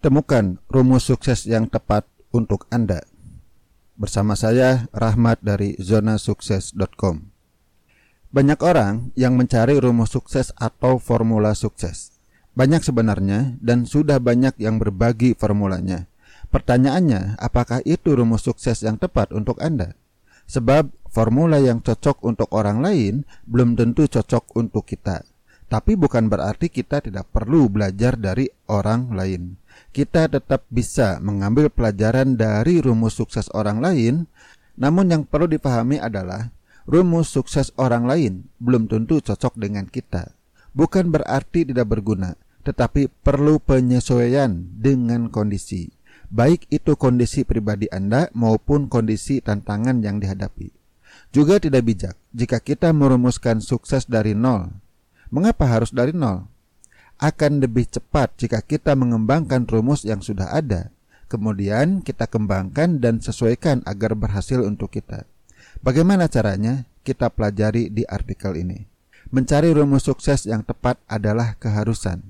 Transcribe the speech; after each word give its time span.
Temukan 0.00 0.56
rumus 0.72 1.12
sukses 1.12 1.44
yang 1.44 1.68
tepat 1.68 2.08
untuk 2.32 2.64
Anda. 2.72 3.04
Bersama 4.00 4.32
saya 4.32 4.88
Rahmat 4.96 5.44
dari 5.44 5.76
zonasukses.com. 5.76 7.28
Banyak 8.32 8.60
orang 8.64 9.12
yang 9.12 9.36
mencari 9.36 9.76
rumus 9.76 10.16
sukses 10.16 10.56
atau 10.56 10.96
formula 10.96 11.52
sukses. 11.52 12.16
Banyak 12.56 12.80
sebenarnya 12.80 13.60
dan 13.60 13.84
sudah 13.84 14.16
banyak 14.24 14.56
yang 14.56 14.80
berbagi 14.80 15.36
formulanya. 15.36 16.08
Pertanyaannya, 16.48 17.36
apakah 17.36 17.84
itu 17.84 18.16
rumus 18.16 18.48
sukses 18.48 18.80
yang 18.80 18.96
tepat 18.96 19.36
untuk 19.36 19.60
Anda? 19.60 20.00
Sebab 20.48 21.12
formula 21.12 21.60
yang 21.60 21.84
cocok 21.84 22.24
untuk 22.24 22.48
orang 22.56 22.80
lain 22.80 23.28
belum 23.44 23.76
tentu 23.76 24.08
cocok 24.08 24.56
untuk 24.56 24.88
kita. 24.88 25.28
Tapi 25.68 25.92
bukan 25.92 26.32
berarti 26.32 26.72
kita 26.72 27.04
tidak 27.04 27.28
perlu 27.28 27.68
belajar 27.68 28.16
dari 28.16 28.48
orang 28.64 29.12
lain. 29.12 29.59
Kita 29.90 30.30
tetap 30.30 30.66
bisa 30.70 31.18
mengambil 31.18 31.66
pelajaran 31.66 32.38
dari 32.38 32.78
rumus 32.78 33.18
sukses 33.18 33.50
orang 33.50 33.82
lain, 33.82 34.30
namun 34.78 35.10
yang 35.10 35.22
perlu 35.26 35.50
dipahami 35.50 35.98
adalah 35.98 36.54
rumus 36.86 37.30
sukses 37.30 37.74
orang 37.74 38.06
lain 38.06 38.32
belum 38.62 38.86
tentu 38.86 39.18
cocok 39.18 39.58
dengan 39.58 39.90
kita. 39.90 40.32
Bukan 40.70 41.10
berarti 41.10 41.66
tidak 41.66 41.90
berguna, 41.90 42.38
tetapi 42.62 43.10
perlu 43.10 43.58
penyesuaian 43.58 44.70
dengan 44.78 45.26
kondisi. 45.28 45.90
Baik 46.30 46.70
itu 46.70 46.94
kondisi 46.94 47.42
pribadi 47.42 47.90
Anda 47.90 48.30
maupun 48.30 48.86
kondisi 48.86 49.42
tantangan 49.42 49.98
yang 50.06 50.22
dihadapi. 50.22 50.70
Juga 51.34 51.58
tidak 51.58 51.82
bijak 51.82 52.14
jika 52.30 52.62
kita 52.62 52.94
merumuskan 52.94 53.58
sukses 53.58 54.06
dari 54.06 54.34
nol 54.34 54.70
Mengapa 55.30 55.62
harus 55.62 55.94
dari 55.94 56.10
nol? 56.10 56.46
Akan 57.20 57.60
lebih 57.60 57.84
cepat 57.84 58.32
jika 58.40 58.64
kita 58.64 58.96
mengembangkan 58.96 59.68
rumus 59.68 60.08
yang 60.08 60.24
sudah 60.24 60.56
ada, 60.56 60.88
kemudian 61.28 62.00
kita 62.00 62.24
kembangkan 62.24 62.96
dan 62.96 63.20
sesuaikan 63.20 63.84
agar 63.84 64.16
berhasil 64.16 64.64
untuk 64.64 64.96
kita. 64.96 65.28
Bagaimana 65.84 66.32
caranya? 66.32 66.88
Kita 67.04 67.28
pelajari 67.28 67.92
di 67.92 68.08
artikel 68.08 68.56
ini. 68.56 68.88
Mencari 69.28 69.68
rumus 69.76 70.08
sukses 70.08 70.48
yang 70.48 70.64
tepat 70.64 70.96
adalah 71.04 71.60
keharusan. 71.60 72.24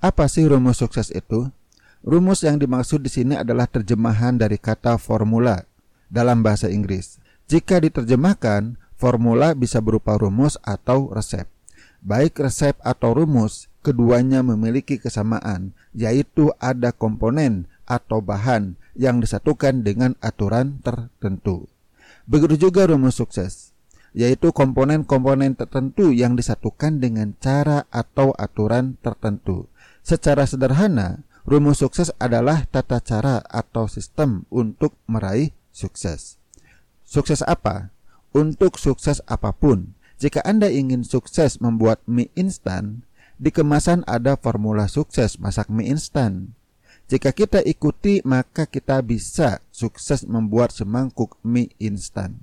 Apa 0.00 0.32
sih 0.32 0.48
rumus 0.48 0.80
sukses 0.80 1.12
itu? 1.12 1.52
Rumus 2.00 2.40
yang 2.40 2.56
dimaksud 2.56 3.04
di 3.04 3.12
sini 3.12 3.36
adalah 3.36 3.68
terjemahan 3.68 4.40
dari 4.40 4.56
kata 4.56 4.96
formula 4.96 5.60
dalam 6.08 6.40
bahasa 6.40 6.72
Inggris. 6.72 7.20
Jika 7.52 7.84
diterjemahkan, 7.84 8.80
formula 8.96 9.52
bisa 9.52 9.84
berupa 9.84 10.16
rumus 10.16 10.56
atau 10.64 11.12
resep. 11.12 11.44
Baik 12.00 12.40
resep 12.40 12.76
atau 12.80 13.12
rumus, 13.12 13.68
keduanya 13.86 14.42
memiliki 14.42 14.98
kesamaan, 14.98 15.70
yaitu 15.94 16.50
ada 16.58 16.90
komponen 16.90 17.70
atau 17.86 18.18
bahan 18.18 18.74
yang 18.98 19.22
disatukan 19.22 19.86
dengan 19.86 20.18
aturan 20.18 20.82
tertentu. 20.82 21.70
Begitu 22.26 22.66
juga 22.66 22.90
rumus 22.90 23.22
sukses, 23.22 23.70
yaitu 24.10 24.50
komponen-komponen 24.50 25.54
tertentu 25.54 26.10
yang 26.10 26.34
disatukan 26.34 26.98
dengan 26.98 27.38
cara 27.38 27.86
atau 27.94 28.34
aturan 28.34 28.98
tertentu. 29.06 29.70
Secara 30.02 30.50
sederhana, 30.50 31.22
rumus 31.46 31.78
sukses 31.78 32.10
adalah 32.18 32.66
tata 32.66 32.98
cara 32.98 33.38
atau 33.46 33.86
sistem 33.86 34.50
untuk 34.50 34.98
meraih 35.06 35.54
sukses. 35.70 36.42
Sukses 37.06 37.38
apa? 37.46 37.94
Untuk 38.34 38.82
sukses 38.82 39.22
apa 39.30 39.54
pun, 39.54 39.94
jika 40.18 40.42
Anda 40.42 40.74
ingin 40.74 41.06
sukses 41.06 41.62
membuat 41.62 42.02
mie 42.10 42.34
instan, 42.34 43.06
di 43.36 43.52
kemasan 43.52 44.04
ada 44.08 44.36
formula 44.40 44.88
sukses 44.88 45.36
masak 45.36 45.68
mie 45.68 45.92
instan. 45.92 46.56
Jika 47.06 47.30
kita 47.30 47.62
ikuti, 47.62 48.18
maka 48.26 48.66
kita 48.66 48.98
bisa 48.98 49.62
sukses 49.70 50.26
membuat 50.26 50.74
semangkuk 50.74 51.38
mie 51.46 51.70
instan. 51.78 52.42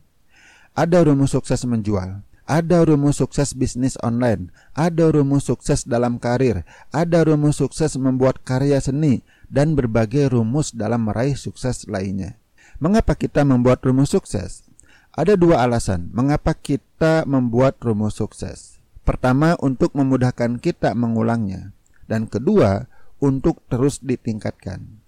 Ada 0.71 1.03
rumus 1.03 1.35
sukses 1.35 1.67
menjual, 1.67 2.23
ada 2.47 2.77
rumus 2.87 3.19
sukses 3.19 3.51
bisnis 3.53 3.99
online, 3.99 4.49
ada 4.71 5.11
rumus 5.11 5.51
sukses 5.51 5.83
dalam 5.83 6.15
karir, 6.15 6.63
ada 6.95 7.27
rumus 7.27 7.59
sukses 7.59 7.99
membuat 7.99 8.41
karya 8.41 8.79
seni, 8.79 9.21
dan 9.51 9.75
berbagai 9.75 10.31
rumus 10.31 10.71
dalam 10.71 11.11
meraih 11.11 11.35
sukses 11.35 11.85
lainnya. 11.85 12.39
Mengapa 12.81 13.13
kita 13.13 13.45
membuat 13.45 13.83
rumus 13.83 14.11
sukses? 14.11 14.65
Ada 15.13 15.37
dua 15.37 15.61
alasan 15.61 16.09
mengapa 16.09 16.57
kita 16.57 17.21
membuat 17.29 17.77
rumus 17.85 18.17
sukses. 18.17 18.82
Pertama, 19.03 19.59
untuk 19.59 19.91
memudahkan 19.95 20.63
kita 20.63 20.95
mengulangnya, 20.95 21.75
dan 22.07 22.27
kedua, 22.27 22.87
untuk 23.19 23.59
terus 23.67 23.99
ditingkatkan. 23.99 25.03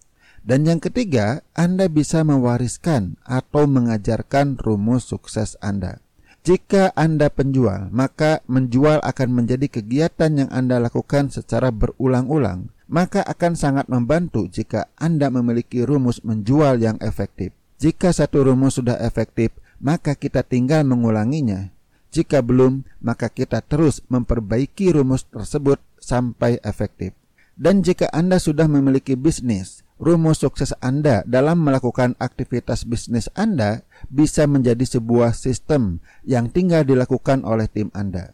Dan 0.46 0.70
yang 0.70 0.78
ketiga, 0.78 1.42
Anda 1.58 1.90
bisa 1.90 2.22
mewariskan 2.22 3.18
atau 3.26 3.66
mengajarkan 3.66 4.62
rumus 4.62 5.10
sukses 5.10 5.58
Anda. 5.58 6.06
Jika 6.46 6.94
Anda 6.94 7.34
penjual, 7.34 7.90
maka 7.90 8.46
menjual 8.46 9.02
akan 9.02 9.30
menjadi 9.34 9.66
kegiatan 9.66 10.46
yang 10.46 10.50
Anda 10.54 10.78
lakukan 10.78 11.34
secara 11.34 11.74
berulang-ulang, 11.74 12.70
maka 12.86 13.26
akan 13.26 13.58
sangat 13.58 13.90
membantu 13.90 14.46
jika 14.46 14.86
Anda 15.02 15.34
memiliki 15.34 15.82
rumus 15.82 16.22
menjual 16.22 16.78
yang 16.78 17.02
efektif. 17.02 17.50
Jika 17.82 18.14
satu 18.14 18.46
rumus 18.46 18.78
sudah 18.78 19.02
efektif, 19.02 19.58
maka 19.82 20.14
kita 20.14 20.46
tinggal 20.46 20.86
mengulanginya. 20.86 21.75
Jika 22.16 22.40
belum, 22.40 22.88
maka 23.04 23.28
kita 23.28 23.60
terus 23.60 24.00
memperbaiki 24.08 24.96
rumus 24.96 25.28
tersebut 25.28 25.84
sampai 26.00 26.64
efektif. 26.64 27.12
Dan 27.60 27.84
jika 27.84 28.08
Anda 28.16 28.40
sudah 28.40 28.72
memiliki 28.72 29.20
bisnis, 29.20 29.84
rumus 30.00 30.40
sukses 30.40 30.72
Anda 30.80 31.28
dalam 31.28 31.60
melakukan 31.68 32.16
aktivitas 32.16 32.88
bisnis 32.88 33.28
Anda 33.36 33.84
bisa 34.08 34.48
menjadi 34.48 34.88
sebuah 34.88 35.36
sistem 35.36 36.00
yang 36.24 36.56
tinggal 36.56 36.88
dilakukan 36.88 37.44
oleh 37.44 37.68
tim 37.68 37.92
Anda. 37.92 38.32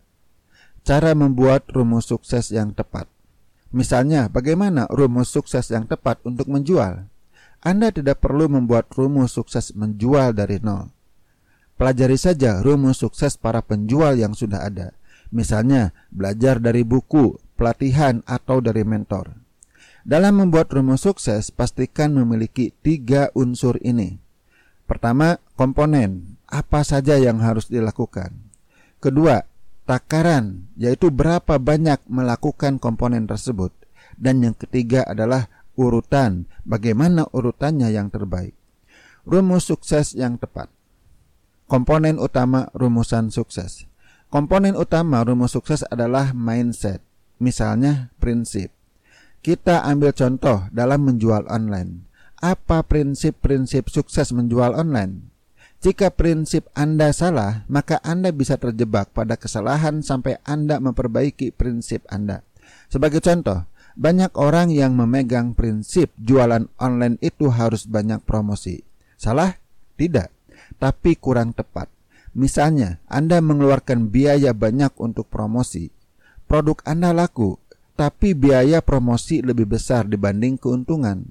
Cara 0.85 1.17
membuat 1.17 1.65
rumus 1.73 2.05
sukses 2.13 2.53
yang 2.53 2.77
tepat. 2.77 3.09
Misalnya, 3.73 4.29
bagaimana 4.29 4.85
rumus 4.93 5.33
sukses 5.33 5.73
yang 5.73 5.89
tepat 5.89 6.21
untuk 6.21 6.45
menjual? 6.45 7.09
Anda 7.65 7.89
tidak 7.89 8.21
perlu 8.21 8.45
membuat 8.45 8.93
rumus 8.93 9.33
sukses 9.33 9.73
menjual 9.73 10.37
dari 10.37 10.61
nol. 10.61 11.00
Pelajari 11.81 12.13
saja 12.13 12.61
rumus 12.61 13.01
sukses 13.01 13.41
para 13.41 13.65
penjual 13.65 14.13
yang 14.13 14.37
sudah 14.37 14.69
ada. 14.69 14.93
Misalnya, 15.33 15.97
belajar 16.13 16.61
dari 16.61 16.85
buku, 16.85 17.41
pelatihan, 17.57 18.21
atau 18.29 18.61
dari 18.61 18.85
mentor. 18.85 19.33
Dalam 20.05 20.37
membuat 20.37 20.69
rumus 20.69 21.09
sukses, 21.09 21.49
pastikan 21.49 22.13
memiliki 22.13 22.69
tiga 22.85 23.33
unsur 23.33 23.81
ini. 23.81 24.21
Pertama, 24.85 25.41
komponen. 25.57 26.37
Apa 26.45 26.85
saja 26.85 27.17
yang 27.17 27.41
harus 27.41 27.65
dilakukan? 27.65 28.29
Kedua, 29.01 29.41
takaran, 29.89 30.69
yaitu 30.77 31.09
berapa 31.09 31.57
banyak 31.57 32.05
melakukan 32.05 32.77
komponen 32.77 33.25
tersebut. 33.25 33.73
Dan 34.21 34.45
yang 34.45 34.53
ketiga 34.53 35.01
adalah 35.01 35.49
urutan, 35.73 36.45
bagaimana 36.61 37.25
urutannya 37.33 37.89
yang 37.89 38.13
terbaik. 38.13 38.53
Rumus 39.25 39.65
sukses 39.65 40.13
yang 40.13 40.37
tepat. 40.37 40.69
Komponen 41.71 42.19
utama 42.19 42.67
rumusan 42.75 43.31
sukses. 43.31 43.87
Komponen 44.27 44.75
utama 44.75 45.23
rumus 45.23 45.55
sukses 45.55 45.87
adalah 45.87 46.35
mindset. 46.35 46.99
Misalnya 47.39 48.11
prinsip. 48.19 48.75
Kita 49.39 49.87
ambil 49.87 50.11
contoh 50.11 50.67
dalam 50.75 51.07
menjual 51.07 51.47
online. 51.47 52.03
Apa 52.43 52.83
prinsip-prinsip 52.83 53.87
sukses 53.87 54.35
menjual 54.35 54.75
online? 54.75 55.31
Jika 55.79 56.11
prinsip 56.11 56.67
Anda 56.75 57.15
salah, 57.15 57.63
maka 57.71 58.03
Anda 58.03 58.35
bisa 58.35 58.59
terjebak 58.59 59.15
pada 59.15 59.39
kesalahan 59.39 60.03
sampai 60.03 60.43
Anda 60.43 60.83
memperbaiki 60.83 61.55
prinsip 61.55 62.03
Anda. 62.11 62.43
Sebagai 62.91 63.23
contoh, 63.23 63.63
banyak 63.95 64.35
orang 64.35 64.75
yang 64.75 64.99
memegang 64.99 65.55
prinsip 65.55 66.11
jualan 66.19 66.67
online 66.83 67.15
itu 67.23 67.47
harus 67.47 67.87
banyak 67.87 68.19
promosi. 68.27 68.83
Salah? 69.15 69.55
Tidak 69.95 70.40
tapi 70.81 71.13
kurang 71.13 71.53
tepat. 71.53 71.93
Misalnya, 72.33 72.97
Anda 73.05 73.37
mengeluarkan 73.37 74.09
biaya 74.09 74.57
banyak 74.57 74.97
untuk 74.97 75.29
promosi. 75.29 75.93
Produk 76.49 76.81
Anda 76.89 77.13
laku, 77.13 77.61
tapi 77.93 78.33
biaya 78.33 78.81
promosi 78.81 79.45
lebih 79.45 79.69
besar 79.69 80.09
dibanding 80.09 80.57
keuntungan. 80.57 81.29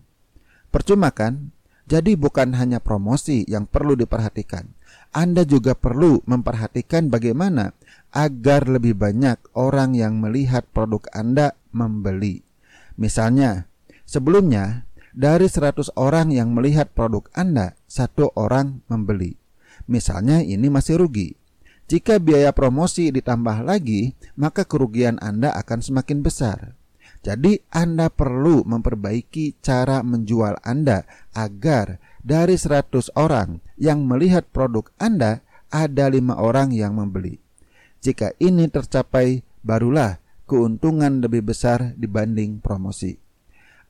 Percuma 0.71 1.11
kan? 1.11 1.51
Jadi 1.91 2.15
bukan 2.15 2.55
hanya 2.55 2.79
promosi 2.79 3.43
yang 3.51 3.67
perlu 3.67 3.99
diperhatikan. 3.99 4.71
Anda 5.11 5.43
juga 5.43 5.75
perlu 5.75 6.23
memperhatikan 6.23 7.11
bagaimana 7.11 7.75
agar 8.15 8.71
lebih 8.71 8.95
banyak 8.95 9.43
orang 9.59 9.99
yang 9.99 10.23
melihat 10.23 10.63
produk 10.71 11.03
Anda 11.11 11.59
membeli. 11.75 12.47
Misalnya, 12.95 13.67
sebelumnya 14.07 14.87
dari 15.11 15.51
100 15.51 15.91
orang 15.99 16.31
yang 16.31 16.55
melihat 16.55 16.95
produk 16.95 17.27
Anda, 17.35 17.75
satu 17.91 18.31
orang 18.39 18.87
membeli. 18.87 19.40
Misalnya 19.87 20.43
ini 20.45 20.69
masih 20.69 21.01
rugi. 21.01 21.37
Jika 21.91 22.23
biaya 22.23 22.55
promosi 22.55 23.11
ditambah 23.11 23.67
lagi, 23.67 24.15
maka 24.39 24.63
kerugian 24.63 25.19
Anda 25.19 25.51
akan 25.59 25.83
semakin 25.83 26.23
besar. 26.23 26.79
Jadi 27.21 27.61
Anda 27.69 28.09
perlu 28.09 28.65
memperbaiki 28.65 29.61
cara 29.61 30.01
menjual 30.01 30.57
Anda 30.65 31.05
agar 31.37 32.01
dari 32.25 32.57
100 32.57 33.13
orang 33.19 33.61
yang 33.77 34.09
melihat 34.09 34.49
produk 34.49 34.89
Anda 34.97 35.45
ada 35.69 36.09
lima 36.09 36.39
orang 36.41 36.73
yang 36.73 36.97
membeli. 36.97 37.43
Jika 38.01 38.33
ini 38.41 38.71
tercapai, 38.73 39.45
barulah 39.61 40.17
keuntungan 40.49 41.21
lebih 41.21 41.53
besar 41.53 41.93
dibanding 42.01 42.65
promosi. 42.65 43.21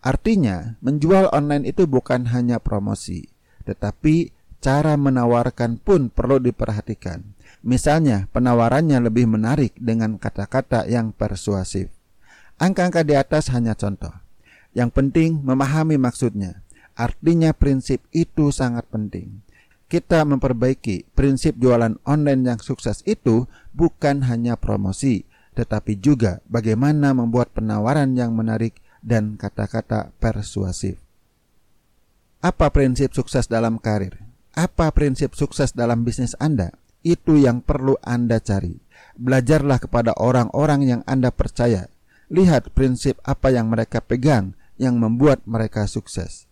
Artinya, 0.01 0.81
menjual 0.81 1.31
online 1.31 1.69
itu 1.69 1.85
bukan 1.85 2.33
hanya 2.33 2.59
promosi, 2.59 3.29
tetapi 3.69 4.33
cara 4.61 4.95
menawarkan 5.01 5.81
pun 5.81 6.13
perlu 6.13 6.37
diperhatikan. 6.37 7.25
Misalnya, 7.61 8.29
penawarannya 8.33 9.01
lebih 9.05 9.29
menarik 9.29 9.77
dengan 9.77 10.17
kata-kata 10.17 10.89
yang 10.89 11.13
persuasif. 11.13 11.93
Angka-angka 12.61 13.05
di 13.05 13.17
atas 13.17 13.49
hanya 13.53 13.73
contoh. 13.73 14.13
Yang 14.77 14.91
penting 14.93 15.31
memahami 15.41 15.97
maksudnya. 15.97 16.61
Artinya 16.97 17.57
prinsip 17.57 18.05
itu 18.13 18.53
sangat 18.53 18.85
penting. 18.93 19.41
Kita 19.91 20.23
memperbaiki 20.23 21.11
prinsip 21.17 21.59
jualan 21.59 21.99
online 22.07 22.47
yang 22.47 22.61
sukses 22.63 23.03
itu 23.09 23.51
bukan 23.75 24.23
hanya 24.29 24.55
promosi, 24.55 25.27
tetapi 25.59 25.99
juga 25.99 26.39
bagaimana 26.47 27.11
membuat 27.11 27.51
penawaran 27.51 28.15
yang 28.15 28.37
menarik 28.37 28.79
dan 29.03 29.35
kata-kata 29.35 30.15
persuasif. 30.23 31.01
Apa 32.41 32.71
prinsip 32.71 33.13
sukses 33.13 33.51
dalam 33.51 33.83
karir? 33.83 34.30
Apa 34.61 34.93
prinsip 34.93 35.33
sukses 35.33 35.73
dalam 35.73 36.05
bisnis 36.05 36.37
Anda? 36.37 36.77
Itu 37.01 37.41
yang 37.41 37.65
perlu 37.65 37.97
Anda 38.05 38.45
cari. 38.45 38.77
Belajarlah 39.17 39.81
kepada 39.81 40.13
orang-orang 40.21 40.85
yang 40.85 41.01
Anda 41.09 41.33
percaya 41.33 41.89
Lihat 42.29 42.77
prinsip 42.77 43.17
apa 43.25 43.49
yang 43.49 43.73
mereka 43.73 44.05
pegang 44.05 44.53
yang 44.77 45.01
membuat 45.01 45.41
mereka 45.49 45.89
sukses. 45.89 46.45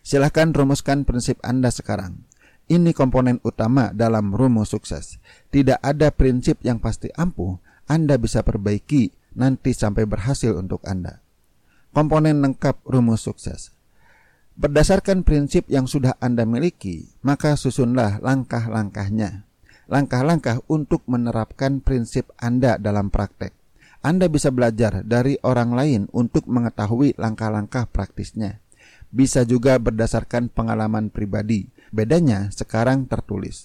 Silahkan 0.00 0.48
rumuskan 0.54 1.02
prinsip 1.02 1.42
Anda 1.42 1.68
sekarang. 1.74 2.24
Ini 2.70 2.94
komponen 2.94 3.42
utama 3.42 3.90
dalam 3.90 4.30
rumus 4.30 4.70
sukses. 4.70 5.18
Tidak 5.50 5.82
ada 5.82 6.14
prinsip 6.14 6.62
yang 6.62 6.78
pasti 6.78 7.10
ampuh, 7.18 7.58
Anda 7.90 8.14
bisa 8.14 8.46
perbaiki 8.46 9.10
nanti 9.34 9.74
sampai 9.74 10.06
berhasil 10.06 10.54
untuk 10.54 10.86
Anda. 10.86 11.18
Komponen 11.90 12.46
lengkap 12.46 12.86
rumus 12.86 13.26
sukses. 13.26 13.74
Berdasarkan 14.60 15.24
prinsip 15.24 15.64
yang 15.72 15.88
sudah 15.88 16.20
Anda 16.20 16.44
miliki, 16.44 17.08
maka 17.24 17.56
susunlah 17.56 18.20
langkah-langkahnya. 18.20 19.48
Langkah-langkah 19.88 20.60
untuk 20.68 21.00
menerapkan 21.08 21.80
prinsip 21.80 22.28
Anda 22.36 22.76
dalam 22.76 23.08
praktek. 23.08 23.56
Anda 24.04 24.28
bisa 24.28 24.52
belajar 24.52 25.00
dari 25.00 25.40
orang 25.40 25.72
lain 25.72 26.02
untuk 26.12 26.44
mengetahui 26.44 27.16
langkah-langkah 27.16 27.88
praktisnya. 27.88 28.60
Bisa 29.08 29.48
juga 29.48 29.80
berdasarkan 29.80 30.52
pengalaman 30.52 31.08
pribadi. 31.08 31.72
Bedanya 31.88 32.52
sekarang 32.52 33.08
tertulis. 33.08 33.64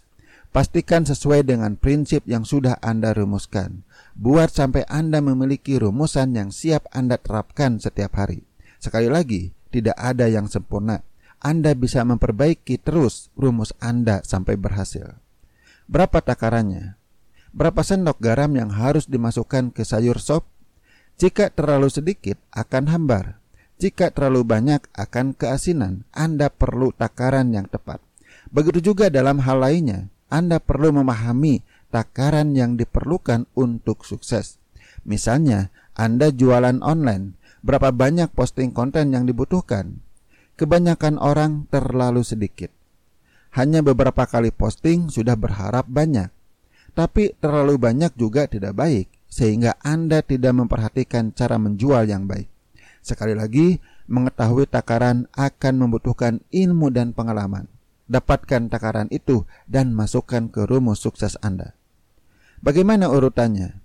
Pastikan 0.56 1.04
sesuai 1.04 1.44
dengan 1.44 1.76
prinsip 1.76 2.24
yang 2.24 2.48
sudah 2.48 2.80
Anda 2.80 3.12
rumuskan. 3.12 3.84
Buat 4.16 4.56
sampai 4.56 4.88
Anda 4.88 5.20
memiliki 5.20 5.76
rumusan 5.76 6.40
yang 6.40 6.56
siap 6.56 6.88
Anda 6.96 7.20
terapkan 7.20 7.84
setiap 7.84 8.16
hari. 8.16 8.48
Sekali 8.80 9.12
lagi, 9.12 9.52
tidak 9.76 10.00
ada 10.00 10.32
yang 10.32 10.48
sempurna. 10.48 11.04
Anda 11.44 11.76
bisa 11.76 12.00
memperbaiki 12.08 12.80
terus 12.80 13.28
rumus 13.36 13.76
Anda 13.84 14.24
sampai 14.24 14.56
berhasil. 14.56 15.20
Berapa 15.92 16.24
takarannya? 16.24 16.96
Berapa 17.52 17.84
sendok 17.84 18.24
garam 18.24 18.56
yang 18.56 18.72
harus 18.72 19.06
dimasukkan 19.12 19.76
ke 19.76 19.84
sayur 19.84 20.18
sop? 20.24 20.48
Jika 21.20 21.52
terlalu 21.52 21.92
sedikit 21.92 22.40
akan 22.56 22.88
hambar. 22.92 23.44
Jika 23.76 24.12
terlalu 24.16 24.48
banyak 24.48 24.88
akan 24.96 25.36
keasinan. 25.36 26.08
Anda 26.16 26.48
perlu 26.48 26.96
takaran 26.96 27.52
yang 27.52 27.68
tepat. 27.68 28.00
Begitu 28.48 28.92
juga 28.92 29.12
dalam 29.12 29.44
hal 29.44 29.60
lainnya. 29.60 30.08
Anda 30.32 30.64
perlu 30.64 30.96
memahami 30.96 31.62
takaran 31.92 32.56
yang 32.56 32.76
diperlukan 32.80 33.48
untuk 33.56 34.04
sukses. 34.04 34.58
Misalnya, 35.06 35.70
Anda 35.96 36.34
jualan 36.34 36.82
online, 36.82 37.38
berapa 37.66 37.90
banyak 37.90 38.30
posting 38.38 38.70
konten 38.70 39.10
yang 39.10 39.26
dibutuhkan? 39.26 40.06
Kebanyakan 40.54 41.18
orang 41.18 41.66
terlalu 41.74 42.22
sedikit. 42.22 42.70
Hanya 43.58 43.82
beberapa 43.82 44.30
kali 44.30 44.54
posting 44.54 45.10
sudah 45.10 45.34
berharap 45.34 45.90
banyak. 45.90 46.30
Tapi 46.94 47.34
terlalu 47.42 47.76
banyak 47.82 48.14
juga 48.16 48.48
tidak 48.48 48.78
baik, 48.78 49.10
sehingga 49.28 49.76
Anda 49.84 50.24
tidak 50.24 50.56
memperhatikan 50.56 51.36
cara 51.36 51.60
menjual 51.60 52.08
yang 52.08 52.30
baik. 52.30 52.48
Sekali 53.04 53.36
lagi, 53.36 53.82
mengetahui 54.08 54.70
takaran 54.70 55.28
akan 55.36 55.74
membutuhkan 55.76 56.40
ilmu 56.54 56.88
dan 56.94 57.12
pengalaman. 57.12 57.68
Dapatkan 58.06 58.70
takaran 58.70 59.10
itu 59.10 59.44
dan 59.66 59.92
masukkan 59.92 60.48
ke 60.48 60.64
rumus 60.70 61.02
sukses 61.02 61.36
Anda. 61.42 61.74
Bagaimana 62.62 63.10
urutannya? 63.12 63.82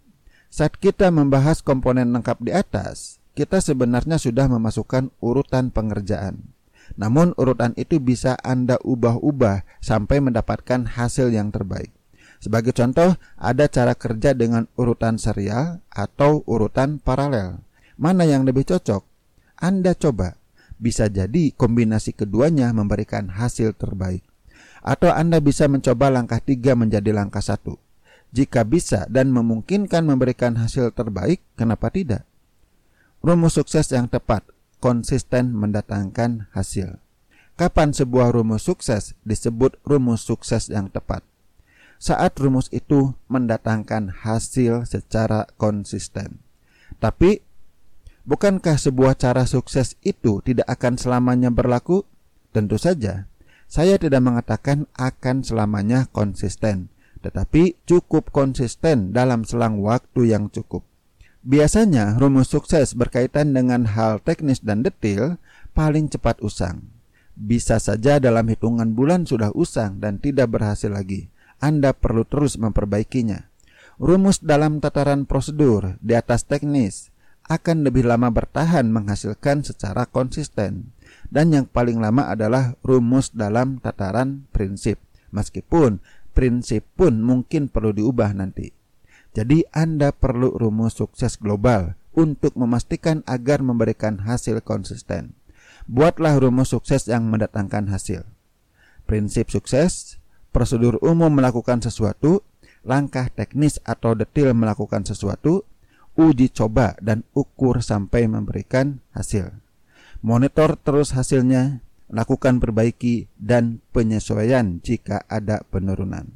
Saat 0.50 0.78
kita 0.82 1.14
membahas 1.14 1.62
komponen 1.62 2.10
lengkap 2.10 2.42
di 2.42 2.50
atas, 2.50 3.19
kita 3.40 3.64
sebenarnya 3.64 4.20
sudah 4.20 4.52
memasukkan 4.52 5.16
urutan 5.24 5.72
pengerjaan. 5.72 6.52
Namun 7.00 7.32
urutan 7.40 7.72
itu 7.80 7.96
bisa 7.96 8.36
Anda 8.44 8.76
ubah-ubah 8.84 9.80
sampai 9.80 10.20
mendapatkan 10.20 10.84
hasil 10.84 11.32
yang 11.32 11.48
terbaik. 11.48 11.88
Sebagai 12.36 12.76
contoh, 12.76 13.16
ada 13.40 13.64
cara 13.72 13.96
kerja 13.96 14.36
dengan 14.36 14.68
urutan 14.76 15.16
serial 15.16 15.80
atau 15.88 16.44
urutan 16.44 17.00
paralel. 17.00 17.64
Mana 17.96 18.28
yang 18.28 18.44
lebih 18.44 18.68
cocok? 18.68 19.08
Anda 19.56 19.96
coba. 19.96 20.36
Bisa 20.76 21.08
jadi 21.08 21.56
kombinasi 21.56 22.12
keduanya 22.12 22.76
memberikan 22.76 23.32
hasil 23.32 23.72
terbaik. 23.72 24.20
Atau 24.84 25.08
Anda 25.16 25.40
bisa 25.40 25.64
mencoba 25.64 26.12
langkah 26.12 26.44
tiga 26.44 26.76
menjadi 26.76 27.16
langkah 27.16 27.40
satu. 27.40 27.80
Jika 28.36 28.68
bisa 28.68 29.08
dan 29.08 29.32
memungkinkan 29.32 30.04
memberikan 30.04 30.60
hasil 30.60 30.92
terbaik, 30.92 31.40
kenapa 31.56 31.88
tidak? 31.88 32.29
Rumus 33.20 33.60
sukses 33.60 33.92
yang 33.92 34.08
tepat, 34.08 34.44
konsisten 34.80 35.52
mendatangkan 35.52 36.48
hasil. 36.56 37.00
Kapan 37.60 37.92
sebuah 37.92 38.32
rumus 38.32 38.64
sukses 38.64 39.12
disebut 39.28 39.76
rumus 39.84 40.24
sukses 40.24 40.72
yang 40.72 40.88
tepat? 40.88 41.20
saat 42.00 42.32
rumus 42.40 42.72
itu 42.72 43.12
mendatangkan 43.28 44.24
hasil 44.24 44.88
secara 44.88 45.44
konsisten. 45.60 46.40
Tapi, 46.96 47.44
bukankah 48.24 48.80
sebuah 48.80 49.20
cara 49.20 49.44
sukses 49.44 50.00
itu 50.00 50.40
tidak 50.40 50.64
akan 50.66 50.96
selamanya 50.96 51.52
berlaku? 51.52 52.08
Tentu 52.56 52.80
saja, 52.80 53.28
saya 53.68 54.00
tidak 54.00 54.24
mengatakan 54.24 54.88
akan 54.96 55.44
selamanya 55.44 56.08
konsisten, 56.10 56.88
tetapi 57.20 57.76
cukup 57.84 58.32
konsisten 58.32 59.12
dalam 59.12 59.44
selang 59.44 59.84
waktu 59.84 60.32
yang 60.32 60.48
cukup. 60.48 60.82
Biasanya, 61.40 62.20
rumus 62.20 62.52
sukses 62.52 62.92
berkaitan 62.92 63.56
dengan 63.56 63.88
hal 63.88 64.20
teknis 64.20 64.60
dan 64.60 64.84
detail 64.84 65.40
paling 65.72 66.12
cepat 66.12 66.40
usang. 66.44 66.92
Bisa 67.32 67.80
saja 67.80 68.20
dalam 68.20 68.44
hitungan 68.48 68.92
bulan 68.92 69.24
sudah 69.24 69.48
usang 69.56 69.96
dan 69.96 70.20
tidak 70.20 70.52
berhasil 70.52 70.92
lagi 70.92 71.32
anda 71.60 71.92
perlu 71.92 72.24
terus 72.24 72.56
memperbaikinya. 72.56 73.52
Rumus 74.00 74.40
dalam 74.40 74.80
tataran 74.80 75.28
prosedur 75.28 76.00
di 76.00 76.16
atas 76.16 76.48
teknis 76.48 77.12
akan 77.52 77.84
lebih 77.84 78.08
lama 78.08 78.32
bertahan 78.32 78.88
menghasilkan 78.88 79.60
secara 79.60 80.08
konsisten. 80.08 80.96
Dan 81.28 81.52
yang 81.52 81.68
paling 81.68 82.00
lama 82.00 82.32
adalah 82.32 82.80
rumus 82.80 83.28
dalam 83.36 83.76
tataran 83.76 84.48
prinsip. 84.56 84.96
Meskipun 85.36 86.00
prinsip 86.32 86.88
pun 86.96 87.20
mungkin 87.20 87.68
perlu 87.68 87.92
diubah 87.92 88.32
nanti. 88.32 88.79
Jadi 89.30 89.62
Anda 89.70 90.10
perlu 90.10 90.58
rumus 90.58 90.98
sukses 90.98 91.38
global 91.38 91.94
untuk 92.10 92.58
memastikan 92.58 93.22
agar 93.30 93.62
memberikan 93.62 94.26
hasil 94.26 94.58
konsisten. 94.66 95.38
Buatlah 95.86 96.42
rumus 96.42 96.74
sukses 96.74 97.06
yang 97.06 97.30
mendatangkan 97.30 97.90
hasil. 97.90 98.26
Prinsip 99.06 99.50
sukses 99.50 100.18
prosedur 100.50 100.98
umum 101.02 101.30
melakukan 101.30 101.78
sesuatu, 101.78 102.42
langkah 102.82 103.30
teknis 103.30 103.78
atau 103.86 104.18
detail 104.18 104.50
melakukan 104.54 105.06
sesuatu, 105.06 105.62
uji 106.18 106.50
coba 106.50 106.98
dan 106.98 107.22
ukur 107.32 107.80
sampai 107.80 108.26
memberikan 108.26 108.98
hasil. 109.14 109.54
Monitor 110.20 110.76
terus 110.76 111.16
hasilnya, 111.16 111.80
lakukan 112.10 112.58
perbaiki 112.58 113.30
dan 113.38 113.80
penyesuaian 113.94 114.82
jika 114.82 115.24
ada 115.30 115.62
penurunan. 115.70 116.28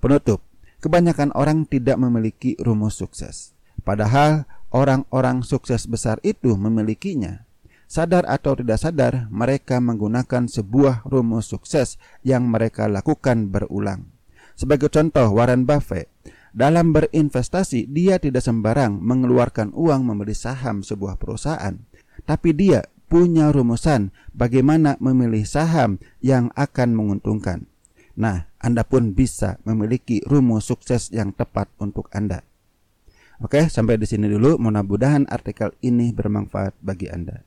Penutup, 0.00 0.42
kebanyakan 0.86 1.34
orang 1.34 1.66
tidak 1.66 1.98
memiliki 1.98 2.54
rumus 2.62 3.02
sukses. 3.02 3.58
Padahal 3.82 4.46
orang-orang 4.70 5.42
sukses 5.42 5.90
besar 5.90 6.22
itu 6.22 6.54
memilikinya. 6.54 7.42
Sadar 7.90 8.22
atau 8.26 8.54
tidak 8.54 8.78
sadar, 8.78 9.26
mereka 9.34 9.82
menggunakan 9.82 10.46
sebuah 10.46 11.02
rumus 11.06 11.50
sukses 11.50 11.98
yang 12.22 12.46
mereka 12.46 12.86
lakukan 12.86 13.50
berulang. 13.50 14.14
Sebagai 14.54 14.90
contoh, 14.90 15.34
Warren 15.34 15.66
Buffett 15.66 16.06
Dalam 16.56 16.96
berinvestasi, 16.96 17.90
dia 17.92 18.16
tidak 18.16 18.40
sembarang 18.40 18.96
mengeluarkan 18.96 19.76
uang 19.76 20.08
membeli 20.08 20.32
saham 20.32 20.80
sebuah 20.80 21.20
perusahaan, 21.20 21.76
tapi 22.24 22.56
dia 22.56 22.80
punya 23.12 23.52
rumusan 23.52 24.08
bagaimana 24.32 24.96
memilih 24.96 25.44
saham 25.44 26.00
yang 26.24 26.48
akan 26.56 26.96
menguntungkan. 26.96 27.68
Nah, 28.16 28.48
Anda 28.56 28.82
pun 28.88 29.12
bisa 29.12 29.60
memiliki 29.68 30.24
rumus 30.24 30.72
sukses 30.72 31.12
yang 31.12 31.36
tepat 31.36 31.68
untuk 31.76 32.08
Anda. 32.16 32.40
Oke, 33.44 33.68
sampai 33.68 34.00
di 34.00 34.08
sini 34.08 34.32
dulu. 34.32 34.56
Mudah-mudahan 34.56 35.28
artikel 35.28 35.76
ini 35.84 36.16
bermanfaat 36.16 36.80
bagi 36.80 37.12
Anda. 37.12 37.44